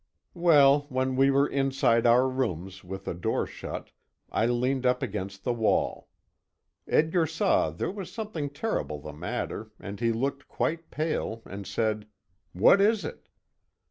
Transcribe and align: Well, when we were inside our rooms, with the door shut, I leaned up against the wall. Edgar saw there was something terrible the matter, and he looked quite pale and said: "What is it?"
Well, 0.33 0.87
when 0.89 1.15
we 1.15 1.29
were 1.29 1.47
inside 1.47 2.07
our 2.07 2.27
rooms, 2.27 2.83
with 2.83 3.05
the 3.05 3.13
door 3.13 3.45
shut, 3.45 3.91
I 4.31 4.47
leaned 4.47 4.83
up 4.83 5.03
against 5.03 5.43
the 5.43 5.53
wall. 5.53 6.09
Edgar 6.87 7.27
saw 7.27 7.69
there 7.69 7.91
was 7.91 8.11
something 8.11 8.49
terrible 8.49 8.99
the 8.99 9.13
matter, 9.13 9.69
and 9.79 9.99
he 9.99 10.11
looked 10.11 10.47
quite 10.47 10.89
pale 10.89 11.43
and 11.45 11.67
said: 11.67 12.07
"What 12.51 12.81
is 12.81 13.05
it?" 13.05 13.29